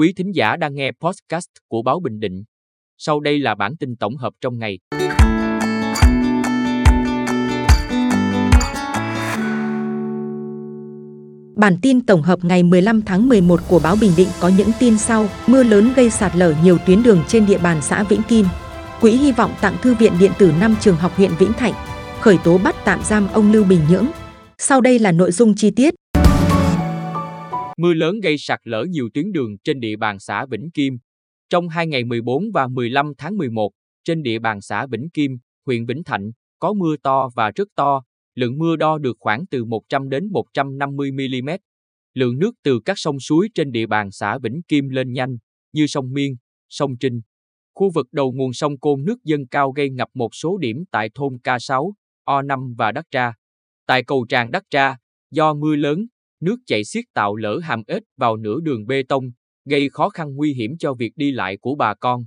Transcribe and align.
Quý 0.00 0.12
thính 0.16 0.32
giả 0.34 0.56
đang 0.56 0.74
nghe 0.74 0.92
podcast 1.00 1.48
của 1.68 1.82
Báo 1.82 2.00
Bình 2.00 2.20
Định. 2.20 2.44
Sau 2.98 3.20
đây 3.20 3.38
là 3.38 3.54
bản 3.54 3.76
tin 3.76 3.96
tổng 3.96 4.16
hợp 4.16 4.32
trong 4.40 4.58
ngày. 4.58 4.78
Bản 11.56 11.76
tin 11.82 12.06
tổng 12.06 12.22
hợp 12.22 12.38
ngày 12.42 12.62
15 12.62 13.02
tháng 13.02 13.28
11 13.28 13.60
của 13.68 13.80
báo 13.84 13.96
Bình 14.00 14.10
Định 14.16 14.28
có 14.40 14.50
những 14.56 14.70
tin 14.80 14.98
sau. 14.98 15.28
Mưa 15.46 15.62
lớn 15.62 15.92
gây 15.96 16.10
sạt 16.10 16.36
lở 16.36 16.54
nhiều 16.64 16.78
tuyến 16.86 17.02
đường 17.02 17.22
trên 17.28 17.46
địa 17.46 17.58
bàn 17.58 17.82
xã 17.82 18.02
Vĩnh 18.02 18.22
Kim. 18.28 18.46
Quỹ 19.00 19.10
hy 19.10 19.32
vọng 19.32 19.54
tặng 19.60 19.76
thư 19.82 19.94
viện 19.94 20.12
điện 20.20 20.32
tử 20.38 20.52
5 20.60 20.74
trường 20.80 20.96
học 20.96 21.12
huyện 21.16 21.30
Vĩnh 21.38 21.52
Thạnh. 21.52 21.74
Khởi 22.20 22.38
tố 22.44 22.58
bắt 22.58 22.76
tạm 22.84 23.00
giam 23.04 23.28
ông 23.32 23.52
Lưu 23.52 23.64
Bình 23.64 23.80
Nhưỡng. 23.90 24.06
Sau 24.58 24.80
đây 24.80 24.98
là 24.98 25.12
nội 25.12 25.32
dung 25.32 25.54
chi 25.54 25.70
tiết. 25.70 25.94
Mưa 27.80 27.94
lớn 27.94 28.20
gây 28.20 28.38
sạt 28.38 28.60
lở 28.64 28.84
nhiều 28.84 29.08
tuyến 29.14 29.32
đường 29.32 29.58
trên 29.64 29.80
địa 29.80 29.96
bàn 29.96 30.18
xã 30.18 30.46
Vĩnh 30.46 30.70
Kim. 30.70 30.98
Trong 31.50 31.68
hai 31.68 31.86
ngày 31.86 32.04
14 32.04 32.44
và 32.54 32.68
15 32.68 33.12
tháng 33.18 33.36
11, 33.36 33.70
trên 34.04 34.22
địa 34.22 34.38
bàn 34.38 34.60
xã 34.60 34.86
Vĩnh 34.86 35.10
Kim, 35.10 35.38
huyện 35.66 35.86
Vĩnh 35.86 36.04
Thạnh, 36.04 36.30
có 36.58 36.72
mưa 36.72 36.96
to 37.02 37.28
và 37.34 37.50
rất 37.54 37.68
to, 37.76 38.02
lượng 38.34 38.58
mưa 38.58 38.76
đo 38.76 38.98
được 38.98 39.16
khoảng 39.20 39.46
từ 39.46 39.64
100 39.64 40.08
đến 40.08 40.28
150 40.32 41.12
mm. 41.12 41.50
Lượng 42.14 42.38
nước 42.38 42.50
từ 42.62 42.80
các 42.84 42.98
sông 42.98 43.20
suối 43.20 43.48
trên 43.54 43.72
địa 43.72 43.86
bàn 43.86 44.10
xã 44.10 44.38
Vĩnh 44.38 44.62
Kim 44.68 44.88
lên 44.88 45.12
nhanh, 45.12 45.36
như 45.72 45.86
sông 45.86 46.12
Miên, 46.12 46.36
sông 46.68 46.98
Trinh. 47.00 47.20
Khu 47.74 47.90
vực 47.94 48.06
đầu 48.12 48.32
nguồn 48.32 48.52
sông 48.52 48.78
Côn 48.78 49.04
nước 49.04 49.24
dâng 49.24 49.46
cao 49.46 49.72
gây 49.72 49.90
ngập 49.90 50.08
một 50.14 50.34
số 50.34 50.58
điểm 50.58 50.76
tại 50.90 51.10
thôn 51.14 51.32
K6, 51.44 51.92
O5 52.26 52.74
và 52.78 52.92
Đắc 52.92 53.04
Tra. 53.10 53.32
Tại 53.86 54.04
cầu 54.04 54.26
tràn 54.28 54.50
Đắc 54.50 54.62
Tra, 54.70 54.96
do 55.30 55.54
mưa 55.54 55.76
lớn, 55.76 56.06
nước 56.40 56.56
chảy 56.66 56.84
xiết 56.84 57.04
tạo 57.14 57.36
lỡ 57.36 57.58
hàm 57.62 57.82
ếch 57.86 58.02
vào 58.16 58.36
nửa 58.36 58.60
đường 58.62 58.86
bê 58.86 59.02
tông, 59.08 59.24
gây 59.64 59.88
khó 59.88 60.08
khăn 60.08 60.34
nguy 60.36 60.54
hiểm 60.54 60.78
cho 60.78 60.94
việc 60.94 61.12
đi 61.16 61.32
lại 61.32 61.56
của 61.60 61.74
bà 61.74 61.94
con. 61.94 62.24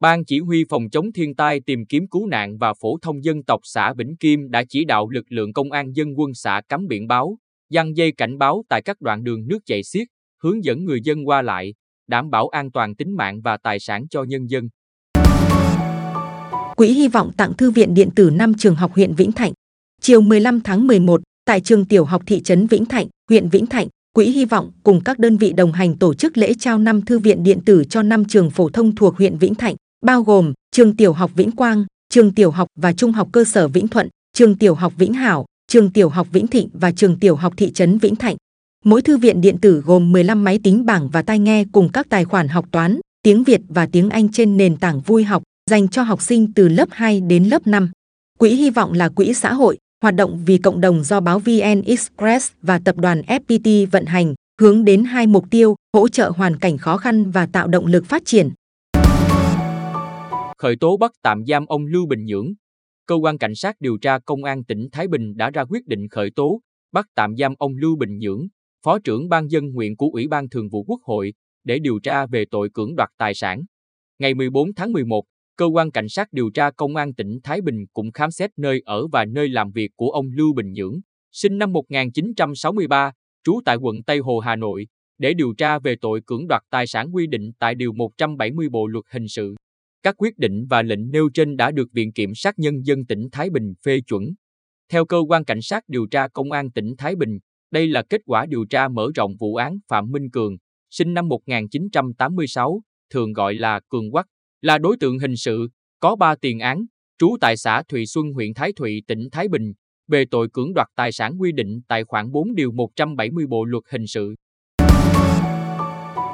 Ban 0.00 0.24
chỉ 0.24 0.38
huy 0.38 0.64
phòng 0.68 0.90
chống 0.90 1.12
thiên 1.12 1.34
tai 1.34 1.60
tìm 1.66 1.86
kiếm 1.88 2.08
cứu 2.10 2.26
nạn 2.26 2.58
và 2.58 2.74
phổ 2.80 2.98
thông 3.02 3.24
dân 3.24 3.42
tộc 3.42 3.60
xã 3.62 3.92
Vĩnh 3.92 4.16
Kim 4.16 4.50
đã 4.50 4.64
chỉ 4.68 4.84
đạo 4.84 5.08
lực 5.08 5.24
lượng 5.28 5.52
công 5.52 5.72
an 5.72 5.92
dân 5.92 6.08
quân 6.16 6.34
xã 6.34 6.62
cắm 6.68 6.86
biển 6.86 7.06
báo, 7.06 7.38
giăng 7.70 7.96
dây 7.96 8.12
cảnh 8.12 8.38
báo 8.38 8.62
tại 8.68 8.82
các 8.82 9.00
đoạn 9.00 9.24
đường 9.24 9.48
nước 9.48 9.58
chảy 9.66 9.82
xiết, 9.82 10.08
hướng 10.42 10.64
dẫn 10.64 10.84
người 10.84 11.00
dân 11.04 11.28
qua 11.28 11.42
lại, 11.42 11.74
đảm 12.08 12.30
bảo 12.30 12.48
an 12.48 12.70
toàn 12.70 12.94
tính 12.94 13.16
mạng 13.16 13.40
và 13.40 13.56
tài 13.56 13.80
sản 13.80 14.08
cho 14.08 14.22
nhân 14.22 14.46
dân. 14.46 14.68
Quỹ 16.76 16.88
hy 16.88 17.08
vọng 17.08 17.30
tặng 17.36 17.52
thư 17.58 17.70
viện 17.70 17.94
điện 17.94 18.08
tử 18.16 18.30
5 18.30 18.52
trường 18.58 18.74
học 18.74 18.92
huyện 18.94 19.14
Vĩnh 19.14 19.32
Thạnh. 19.32 19.52
Chiều 20.00 20.20
15 20.20 20.60
tháng 20.60 20.86
11, 20.86 21.20
tại 21.50 21.60
trường 21.60 21.84
tiểu 21.84 22.04
học 22.04 22.22
thị 22.26 22.40
trấn 22.40 22.66
Vĩnh 22.66 22.84
Thạnh, 22.84 23.06
huyện 23.28 23.48
Vĩnh 23.48 23.66
Thạnh, 23.66 23.88
Quỹ 24.14 24.26
Hy 24.26 24.44
vọng 24.44 24.70
cùng 24.82 25.00
các 25.04 25.18
đơn 25.18 25.36
vị 25.36 25.52
đồng 25.52 25.72
hành 25.72 25.96
tổ 25.96 26.14
chức 26.14 26.38
lễ 26.38 26.54
trao 26.58 26.78
năm 26.78 27.02
thư 27.02 27.18
viện 27.18 27.42
điện 27.42 27.60
tử 27.64 27.84
cho 27.90 28.02
năm 28.02 28.24
trường 28.24 28.50
phổ 28.50 28.68
thông 28.68 28.94
thuộc 28.94 29.16
huyện 29.16 29.38
Vĩnh 29.38 29.54
Thạnh, 29.54 29.74
bao 30.06 30.22
gồm 30.22 30.52
trường 30.72 30.96
tiểu 30.96 31.12
học 31.12 31.30
Vĩnh 31.34 31.50
Quang, 31.50 31.84
trường 32.10 32.34
tiểu 32.34 32.50
học 32.50 32.68
và 32.78 32.92
trung 32.92 33.12
học 33.12 33.28
cơ 33.32 33.44
sở 33.44 33.68
Vĩnh 33.68 33.88
Thuận, 33.88 34.08
trường 34.32 34.56
tiểu 34.56 34.74
học 34.74 34.92
Vĩnh 34.96 35.12
Hảo, 35.12 35.46
trường 35.68 35.90
tiểu 35.90 36.08
học 36.08 36.28
Vĩnh 36.32 36.46
Thịnh 36.46 36.68
và 36.72 36.92
trường 36.92 37.18
tiểu 37.18 37.36
học 37.36 37.54
thị 37.56 37.72
trấn 37.72 37.98
Vĩnh 37.98 38.16
Thạnh. 38.16 38.36
Mỗi 38.84 39.02
thư 39.02 39.16
viện 39.16 39.40
điện 39.40 39.58
tử 39.58 39.82
gồm 39.86 40.12
15 40.12 40.44
máy 40.44 40.58
tính 40.62 40.86
bảng 40.86 41.08
và 41.08 41.22
tai 41.22 41.38
nghe 41.38 41.64
cùng 41.72 41.88
các 41.92 42.06
tài 42.08 42.24
khoản 42.24 42.48
học 42.48 42.66
toán, 42.70 43.00
tiếng 43.22 43.44
Việt 43.44 43.60
và 43.68 43.86
tiếng 43.86 44.10
Anh 44.10 44.28
trên 44.28 44.56
nền 44.56 44.76
tảng 44.76 45.00
vui 45.00 45.24
học 45.24 45.42
dành 45.70 45.88
cho 45.88 46.02
học 46.02 46.22
sinh 46.22 46.52
từ 46.52 46.68
lớp 46.68 46.88
2 46.90 47.20
đến 47.20 47.44
lớp 47.44 47.66
5. 47.66 47.90
Quỹ 48.38 48.54
hy 48.54 48.70
vọng 48.70 48.92
là 48.92 49.08
quỹ 49.08 49.34
xã 49.34 49.52
hội, 49.52 49.78
hoạt 50.02 50.14
động 50.14 50.42
vì 50.46 50.58
cộng 50.58 50.80
đồng 50.80 51.02
do 51.04 51.20
báo 51.20 51.38
VN 51.38 51.82
Express 51.86 52.52
và 52.62 52.80
tập 52.84 52.96
đoàn 52.96 53.22
FPT 53.26 53.86
vận 53.90 54.04
hành, 54.04 54.34
hướng 54.60 54.84
đến 54.84 55.04
hai 55.04 55.26
mục 55.26 55.44
tiêu, 55.50 55.76
hỗ 55.96 56.08
trợ 56.08 56.32
hoàn 56.36 56.58
cảnh 56.58 56.78
khó 56.78 56.96
khăn 56.96 57.30
và 57.30 57.46
tạo 57.46 57.68
động 57.68 57.86
lực 57.86 58.06
phát 58.06 58.22
triển. 58.24 58.50
Khởi 60.58 60.76
tố 60.80 60.96
bắt 60.96 61.12
tạm 61.22 61.44
giam 61.46 61.66
ông 61.66 61.86
Lưu 61.86 62.06
Bình 62.06 62.24
Nhưỡng. 62.24 62.46
Cơ 63.06 63.14
quan 63.14 63.38
cảnh 63.38 63.54
sát 63.54 63.76
điều 63.80 63.98
tra 63.98 64.18
công 64.18 64.44
an 64.44 64.64
tỉnh 64.64 64.88
Thái 64.92 65.08
Bình 65.08 65.36
đã 65.36 65.50
ra 65.50 65.64
quyết 65.64 65.86
định 65.86 66.08
khởi 66.08 66.30
tố, 66.36 66.60
bắt 66.92 67.06
tạm 67.14 67.36
giam 67.36 67.54
ông 67.58 67.72
Lưu 67.76 67.96
Bình 67.96 68.18
Nhưỡng, 68.18 68.46
Phó 68.84 68.98
trưởng 68.98 69.28
ban 69.28 69.50
dân 69.50 69.70
nguyện 69.72 69.96
của 69.96 70.10
Ủy 70.12 70.28
ban 70.28 70.48
Thường 70.48 70.68
vụ 70.68 70.84
Quốc 70.84 71.00
hội, 71.02 71.32
để 71.64 71.78
điều 71.78 71.98
tra 72.02 72.26
về 72.26 72.44
tội 72.50 72.68
cưỡng 72.74 72.96
đoạt 72.96 73.08
tài 73.18 73.34
sản. 73.34 73.62
Ngày 74.18 74.34
14 74.34 74.74
tháng 74.74 74.92
11, 74.92 75.24
cơ 75.60 75.66
quan 75.66 75.90
cảnh 75.90 76.08
sát 76.08 76.32
điều 76.32 76.50
tra 76.50 76.70
công 76.70 76.96
an 76.96 77.14
tỉnh 77.14 77.38
Thái 77.42 77.60
Bình 77.60 77.86
cũng 77.92 78.12
khám 78.12 78.30
xét 78.30 78.50
nơi 78.56 78.82
ở 78.84 79.06
và 79.06 79.24
nơi 79.24 79.48
làm 79.48 79.70
việc 79.70 79.90
của 79.96 80.10
ông 80.10 80.26
Lưu 80.32 80.52
Bình 80.54 80.72
Nhưỡng, 80.72 81.00
sinh 81.32 81.58
năm 81.58 81.72
1963, 81.72 83.12
trú 83.44 83.60
tại 83.64 83.76
quận 83.76 84.02
Tây 84.02 84.18
Hồ, 84.18 84.38
Hà 84.38 84.56
Nội, 84.56 84.86
để 85.18 85.34
điều 85.34 85.54
tra 85.54 85.78
về 85.78 85.96
tội 86.00 86.20
cưỡng 86.26 86.46
đoạt 86.48 86.62
tài 86.70 86.86
sản 86.86 87.14
quy 87.14 87.26
định 87.26 87.52
tại 87.58 87.74
Điều 87.74 87.92
170 87.92 88.68
Bộ 88.68 88.86
Luật 88.86 89.04
Hình 89.10 89.28
sự. 89.28 89.54
Các 90.02 90.14
quyết 90.18 90.38
định 90.38 90.66
và 90.70 90.82
lệnh 90.82 91.10
nêu 91.10 91.28
trên 91.34 91.56
đã 91.56 91.70
được 91.70 91.92
Viện 91.92 92.12
Kiểm 92.12 92.34
sát 92.34 92.58
Nhân 92.58 92.82
dân 92.84 93.06
tỉnh 93.06 93.28
Thái 93.32 93.50
Bình 93.50 93.74
phê 93.84 94.00
chuẩn. 94.00 94.24
Theo 94.92 95.04
cơ 95.04 95.18
quan 95.28 95.44
cảnh 95.44 95.62
sát 95.62 95.84
điều 95.88 96.06
tra 96.06 96.28
công 96.28 96.52
an 96.52 96.70
tỉnh 96.70 96.94
Thái 96.98 97.16
Bình, 97.16 97.38
đây 97.70 97.86
là 97.86 98.02
kết 98.02 98.20
quả 98.26 98.46
điều 98.46 98.64
tra 98.70 98.88
mở 98.88 99.08
rộng 99.14 99.36
vụ 99.36 99.54
án 99.54 99.78
Phạm 99.88 100.10
Minh 100.10 100.30
Cường, 100.30 100.56
sinh 100.90 101.14
năm 101.14 101.28
1986, 101.28 102.82
thường 103.10 103.32
gọi 103.32 103.54
là 103.54 103.80
Cường 103.88 104.10
Quắc, 104.10 104.26
là 104.62 104.78
đối 104.78 104.96
tượng 105.00 105.18
hình 105.18 105.36
sự, 105.36 105.68
có 106.00 106.16
3 106.16 106.34
tiền 106.34 106.58
án, 106.58 106.84
trú 107.18 107.36
tại 107.40 107.56
xã 107.56 107.82
Thụy 107.88 108.06
Xuân 108.06 108.32
huyện 108.32 108.54
Thái 108.54 108.72
Thụy 108.72 109.02
tỉnh 109.06 109.28
Thái 109.32 109.48
Bình, 109.48 109.72
về 110.08 110.24
tội 110.30 110.48
cưỡng 110.52 110.74
đoạt 110.74 110.88
tài 110.96 111.12
sản 111.12 111.36
quy 111.38 111.52
định 111.52 111.80
tại 111.88 112.04
khoản 112.04 112.32
4 112.32 112.54
điều 112.54 112.72
170 112.72 113.46
Bộ 113.46 113.64
luật 113.64 113.84
hình 113.90 114.06
sự. 114.06 114.34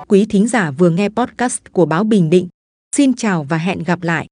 Quý 0.09 0.27
thính 0.29 0.47
giả 0.47 0.71
vừa 0.71 0.91
nghe 0.91 1.09
podcast 1.09 1.61
của 1.73 1.87
báo 1.87 2.05
Bình 2.05 2.31
Định. 2.31 2.49
Xin 2.97 3.15
chào 3.15 3.45
và 3.45 3.59
hẹn 3.59 3.83
gặp 3.83 4.03
lại. 4.03 4.27